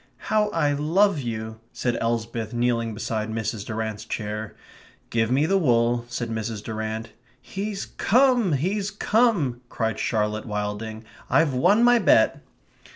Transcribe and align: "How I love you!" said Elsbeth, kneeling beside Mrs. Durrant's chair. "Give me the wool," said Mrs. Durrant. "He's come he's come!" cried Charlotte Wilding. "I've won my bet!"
"How 0.31 0.49
I 0.49 0.73
love 0.73 1.19
you!" 1.19 1.59
said 1.73 1.95
Elsbeth, 2.01 2.55
kneeling 2.55 2.95
beside 2.95 3.29
Mrs. 3.29 3.63
Durrant's 3.63 4.03
chair. 4.03 4.55
"Give 5.11 5.29
me 5.29 5.45
the 5.45 5.59
wool," 5.59 6.05
said 6.07 6.31
Mrs. 6.31 6.63
Durrant. 6.63 7.11
"He's 7.39 7.85
come 7.85 8.53
he's 8.53 8.89
come!" 8.89 9.61
cried 9.69 9.99
Charlotte 9.99 10.47
Wilding. 10.47 11.03
"I've 11.29 11.53
won 11.53 11.83
my 11.83 11.99
bet!" 11.99 12.41